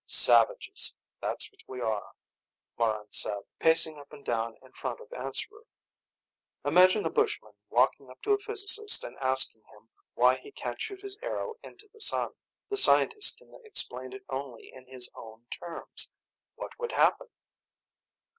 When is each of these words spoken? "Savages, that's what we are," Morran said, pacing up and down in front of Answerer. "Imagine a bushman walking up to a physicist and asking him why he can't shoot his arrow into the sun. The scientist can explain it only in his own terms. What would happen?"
"Savages, 0.07 0.95
that's 1.21 1.51
what 1.51 1.61
we 1.67 1.79
are," 1.79 2.13
Morran 2.79 3.11
said, 3.13 3.43
pacing 3.59 3.99
up 3.99 4.11
and 4.11 4.25
down 4.25 4.55
in 4.63 4.71
front 4.71 4.99
of 4.99 5.13
Answerer. 5.13 5.63
"Imagine 6.65 7.05
a 7.05 7.09
bushman 7.11 7.51
walking 7.69 8.09
up 8.09 8.19
to 8.23 8.31
a 8.33 8.39
physicist 8.39 9.03
and 9.03 9.15
asking 9.17 9.61
him 9.71 9.89
why 10.15 10.37
he 10.37 10.51
can't 10.53 10.81
shoot 10.81 11.03
his 11.03 11.17
arrow 11.21 11.53
into 11.61 11.87
the 11.93 12.01
sun. 12.01 12.31
The 12.69 12.77
scientist 12.77 13.37
can 13.37 13.53
explain 13.63 14.11
it 14.13 14.23
only 14.27 14.71
in 14.73 14.87
his 14.87 15.07
own 15.13 15.45
terms. 15.51 16.09
What 16.55 16.71
would 16.79 16.93
happen?" 16.93 17.27